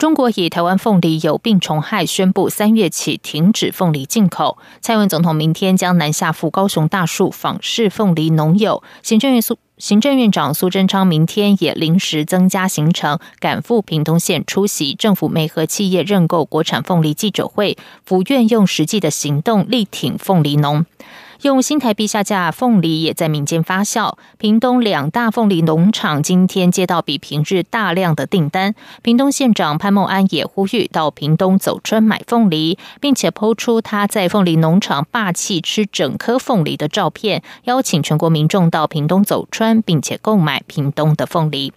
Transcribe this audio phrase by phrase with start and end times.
[0.00, 4.56] 中国以台湾凤梨有病虫害，宣布三月起停止凤梨进口。
[4.80, 8.82] 蔡文总统明天将南下赴高雄大树访视凤梨农友。
[9.02, 17.76] 行政院苏行政院长苏贞昌明天也临时增加行程，赶赴屏东县出席政府美和企业认购国产凤梨记者会。
[18.02, 20.86] 府院用实际的行动力挺凤梨农。
[21.42, 24.16] 用新台币下架凤梨也在民间发酵。
[24.36, 28.74] 屏东两大凤梨农场今天接到比平日大量的订单。
[29.00, 41.72] 屏东县长潘孟安也呼吁到屏东走春买凤梨，并且抛出他在凤梨农场霸气吃整颗凤梨的照片，邀请全国民众到屏东走春，并且购买屏东的凤梨。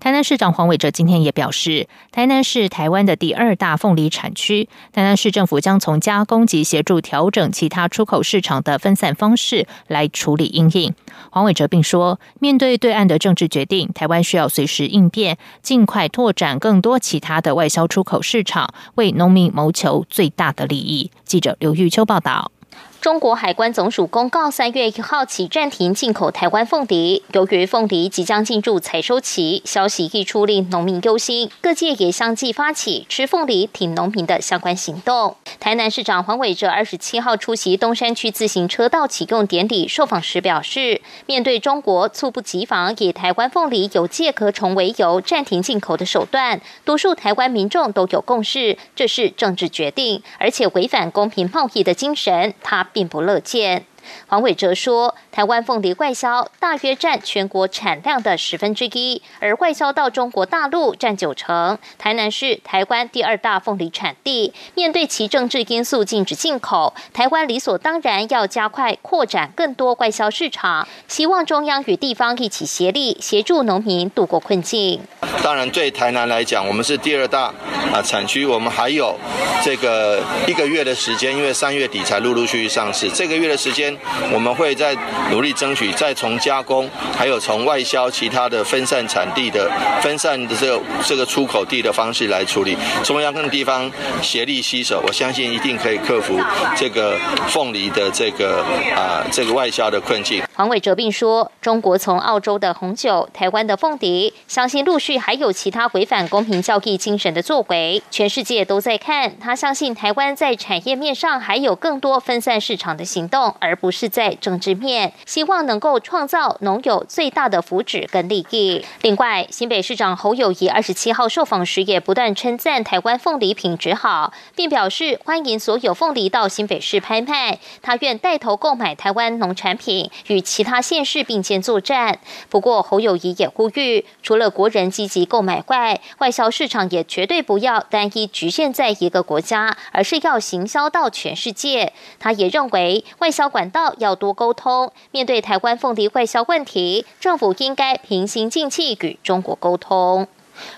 [0.00, 10.94] 台南市长黄伟哲今天也表示，台南是台湾的第二大凤梨产区，台南市政府将从加工及协助调整其他出口市场的分散方式来处理应应。
[11.30, 21.10] 黄伟哲并说，面对对岸的政治决定，台湾需要随时应变，尽快拓展更多其他的外销出口市场，为农民谋求最大的利益。
[21.24, 22.50] 记者刘玉秋报道。
[23.00, 27.22] 中国海关总署公告，三月一号起暂停进口台湾凤梨。
[27.32, 35.36] 由于凤梨即将进入采收期，消息一出，令农民忧心，各界也相继发起吃凤梨挺农民的相关行动。
[35.60, 52.52] 台南市长黄伟哲二十七号出席东山区自行车道启用典礼，受访时表示，面对中国猝不及防以台湾凤梨有借壳虫为由暂停进口的手段，多数台湾民众都有共识，这是政治决定，而且违反公平贸易的精神。
[52.60, 52.87] 他。
[52.92, 53.86] 并不乐见。
[54.26, 61.78] 黄伟哲说，台湾凤梨外销大约占全国产量的十分之一，而外销到中国大陆占九成。
[61.98, 70.86] 台南是台湾第二大凤梨产地，面对其政治因素禁止进口，台湾理所当然要加快扩展更多外销市场。
[71.08, 75.00] 希望中央与地方一起协力，协助农民度过困境。
[75.42, 77.52] 当然，对台南来讲，我们是第二大
[77.92, 79.16] 啊产区，我们还有
[79.64, 83.97] 这个一个月的时间，因为三月底才陆陆续续上市，这个月的时间。
[84.32, 84.96] 我们会再
[85.30, 89.70] 努力争取，再从加工，还有从外销其他的分散产地的
[90.00, 92.76] 分散的这个这个出口地的方式来处理。
[93.02, 93.90] 中央跟地方
[94.22, 96.40] 协力携手，我相信一定可以克服
[96.76, 98.64] 这个凤梨的这个
[98.94, 100.42] 啊这个外销的困境。
[100.58, 109.38] 黄伟哲并说，中国从澳洲的红酒、台湾的凤梨，相信陆续还有其他违反公平交易精神的作为，全世界都在看。
[109.38, 118.84] 他相信台湾在产业面上还有更多分散市场的行动，而不是在政治面，希望能够创造农友最大的福祉跟利益。
[119.02, 130.42] 另外，新北市长侯友谊二十七号受访时也不断称赞台湾凤梨品质好，并表示欢迎所有凤梨到新北市拍卖，他愿带头购买台湾农产品与。
[130.48, 132.18] 其他县市并肩作战。
[132.48, 141.92] 不过侯友谊也呼吁，除了国人积极购买外，外销市场也绝对不要单一局限在一个国家，而是要行销到全世界。
[142.18, 144.90] 他也认为，外销管道要多沟通。
[145.10, 150.26] 面对台湾凤梨外销问题，政府应该平心静气与中国沟通。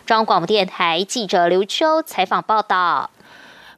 [0.05, 3.11] 中央广播电台记者刘秋采访报道。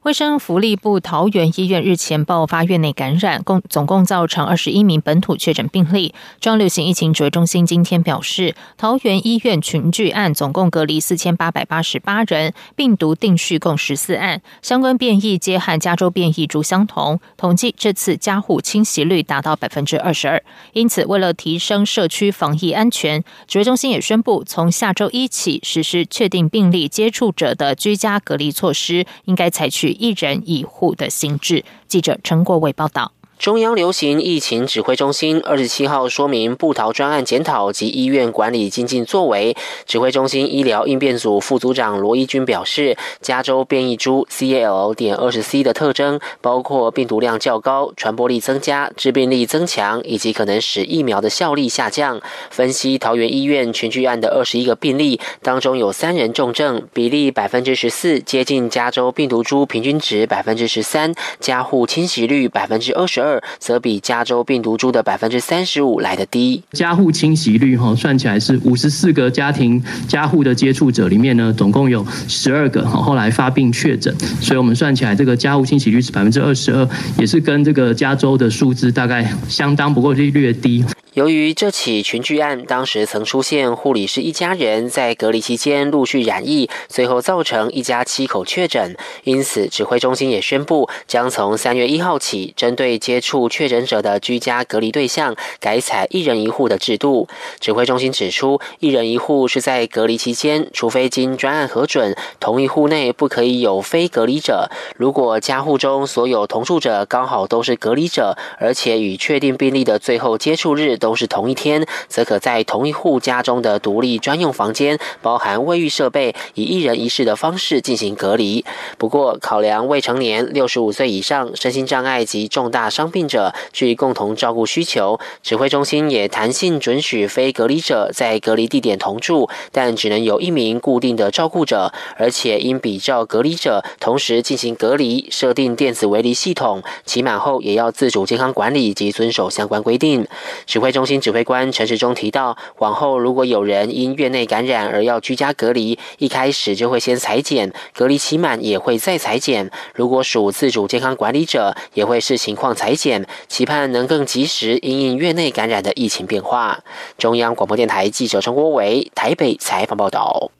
[0.03, 6.13] 卫生福利部桃园医院日前爆发院内感染，共总共造成二十一名本土确诊病例。
[6.41, 17.21] 中流行疫情指挥中心今天表示，桃园医院群聚案总共隔离四千八百八十八人，病毒定序共十四案，相关变异皆和加州变异株相同。
[17.37, 20.43] 统计这次加护侵袭率达到百分之二十二。
[20.73, 29.92] 因此，为了提升社区防疫安全，指挥中心也宣布，从下周一起实施确定病例接触者的居家隔离措施，应该采取。
[29.93, 31.63] 一人一户的形制。
[31.87, 33.13] 记者陈国伟报道。
[33.39, 39.57] 中央流行疫情指挥中心二十七号说明布桃专案检讨及医院管理精进作为。
[39.85, 52.21] 指挥中心医疗应变组副组长罗一军表示，加州变异株 CL 点二十 C 的特征包括病毒量较高、传播力增加、致病力增强，以及可能使疫苗的效力下降。
[52.49, 63.41] 分析桃园医院群聚案的二十一个病例当中，有三人重症，比例百分之十四，接近加州病毒株平均值百分之十三，加护侵袭率百分之二十二。
[63.59, 66.61] 则比加州病毒株的百分之三十五来的低。
[66.71, 76.87] 加户清洗率哈算起来是五十四个家庭加户的接触者里面呢，总共有十二个哈后来发病确诊，所以我们算起来这个加户清洗率是百分之二十二，
[77.17, 80.83] 也是跟这个加州的数字大概相当，不过是略低。
[81.13, 88.95] 由于这起群聚案，当时曾出现护理师一家人在隔离期间陆续染疫，最后造成一家七口确诊。
[89.23, 97.27] 因此，指挥中心也宣布，将从三月一号起，针对接触确诊者的居家隔离对象，改采一人一户的制度。
[97.59, 104.67] 指挥中心指出，一人一户是在隔离期间，除非经专案核准，同一户内不可以有非隔离者。
[104.97, 110.97] 如果家户中所有同住者刚好都是隔离者，而且与确定病例的最后接触日。
[111.03, 118.63] 都是同一天，则可在同一户家中的独立专用房间，包含卫浴设备，以一人一室的方式进行隔离。
[118.97, 140.25] 不过，考量未成年、六十五岁以上、身心障碍及重大伤病者具共同照顾需求，指挥中心也弹性准许非隔离者在隔离地点同住，但只能有一名固定的照顾者，而且应比照隔离者同时进行隔离，设定电子围篱系统，期满后也要自主健康管理及遵守相关规定。
[140.65, 140.92] 指挥。
[140.93, 149.69] 中心指挥官陈时中提到，往后如果有人因院内感染而要居家隔离，一开始就会先裁剪，隔离期满也会再裁剪。
[149.93, 156.79] 如果属自主健康管理者，也会视情况裁剪，期盼能更及时因应院内感染的疫情变化。
[157.17, 160.51] 中央广播电台记者陈国伟台北采访报道。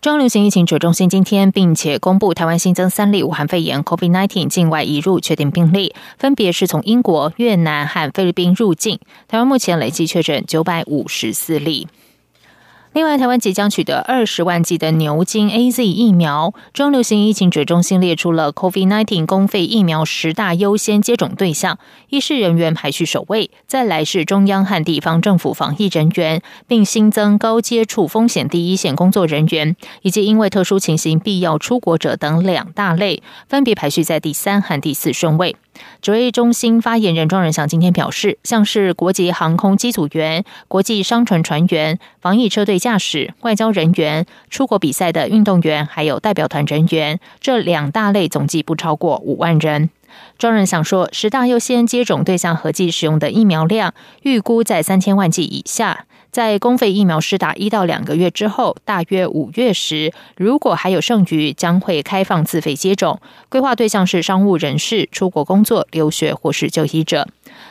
[0.00, 9.00] 中央流行疫情指挥中心今天，并且公布台湾新增三例武汉肺炎 （COVID-19） 境外移入确定病例，分别是从英国、越南和菲律宾入境。
[9.26, 11.88] 台湾目前累计确诊九百五十四例。
[12.96, 16.54] 另外，台湾即将取得二十万剂的牛津 A Z 疫苗。
[16.72, 21.78] 中流行疫情指中心列出了 COVID-19 公费疫苗十大优先接种对象，
[22.08, 35.54] 医事人员排序首位，再来是中央和地方政府防疫人员，并新增高接触风险第一线工作人员，以及因为特殊情形必要出国者等两大类，分别排序在第三和第四顺位。
[36.02, 49.90] 指挥中心发言人庄仁祥今天表示，像是国际航空机组员、国际商船船员、防疫车队驾驶、外交人员、出国比赛的运动员，还有代表团人员，这两大类总计不超过五万人。
[50.38, 56.06] 庄仁祥说，十大优先接种对象合计使用的疫苗量预估在三千万剂以下。
[56.36, 63.18] 在公费疫苗施打一到两个月之后，大约五月时，如果还有剩余，将会开放自费接种。
[63.48, 67.26] 规划对象是商务人士、出国工作、留学或是就医者。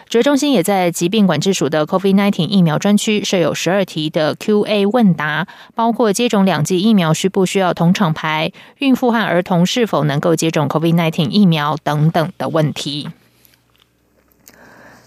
[0.09, 5.45] 指中心也在疾病管制署的 COVID-19 疫苗专区设有十二题的 Q&A 问答，
[5.75, 13.09] 包括接种两剂疫苗需不需要同厂牌、孕妇和儿童是否能够接种 COVID-19 疫苗等等的问题。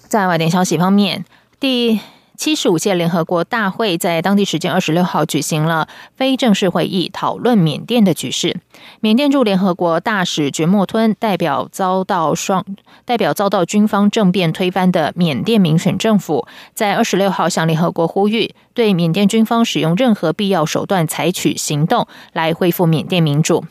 [0.06, 1.24] 在外电消息方面，
[1.58, 1.98] 第。
[2.38, 8.60] 七十五届联合国大会在当地时间二十六号举行了非正式会议，讨论缅甸的局势。
[9.00, 12.64] 缅甸驻联合国大使觉莫吞代表遭到双
[13.04, 23.64] 代表遭到军方政变推翻的缅甸民选政府，在二十六号向联合国呼吁，对缅甸军方使用任何必要手段采取行动，来恢复缅甸民主。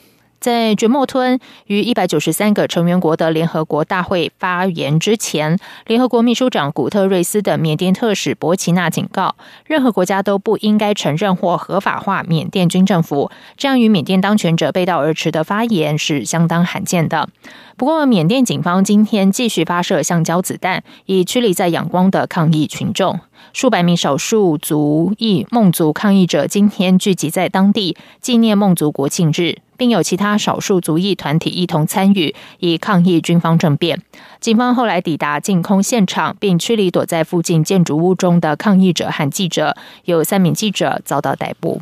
[0.47, 9.35] 在莫吞于一百九十三个成员国的联合国大会发言之前，联合国秘书长古特瑞斯的缅甸特使博奇纳警告，
[9.65, 13.29] 任何国家都不应该承认或合法化缅甸军政府。
[13.57, 17.27] 这样与缅甸当权者背道而驰的发言是相当罕见的。
[17.75, 23.19] 不过，缅甸警方今天继续发射橡胶子弹，以驱离在仰光的抗议群众。
[23.51, 29.57] 数百名少数族裔孟族抗议者今天聚集在当地，纪念孟族国庆日。
[29.77, 34.01] 并有其他少数族裔团体一同参与，以抗议军方政变。
[34.39, 39.75] 警方后来抵达净空现场，并驱离躲在附近建筑物中的抗议者和记者。
[40.05, 41.81] 有三名记者遭到逮捕。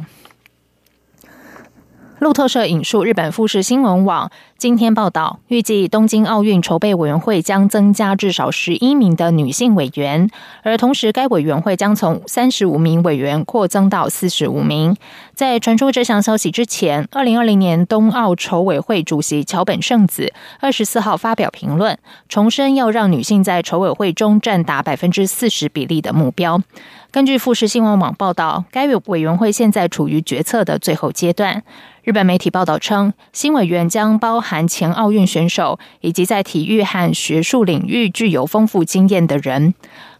[2.19, 10.29] 路透社引述日本富士新闻网今天报道，预计东京奥运筹备委员会将增加至少十一名的女性委员，
[10.63, 14.95] 而同时该委员会将从三十五名委员扩增到四十五名。
[15.33, 26.61] 在传出这项消息之前，二零二零年冬奥筹委会主席桥本圣子二十四号发表评论，重申要让女性在筹委会中占达百分之四十比例的目标。
[27.15, 31.63] 根据富士新闻网报道，该委员会现在处于决策的最后阶段。
[32.03, 39.73] 日本媒体报道称，新委员将包含前奥运选手以及在体育和学术领域具有丰富经验的人。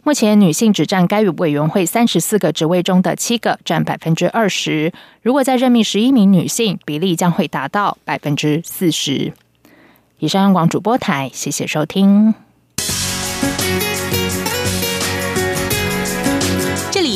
[0.04, 4.90] 目前，女性只占该委员会三十四个职位中的七个，占百分之二十。
[5.20, 9.34] 如果再任命十一名女性，比例将会达到百分之四十。
[10.18, 12.45] 以上，央广主播台，谢谢收听。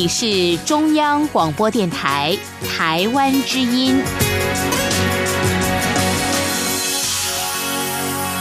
[0.01, 2.35] 你是中央广播电台
[2.67, 4.01] 台湾之音。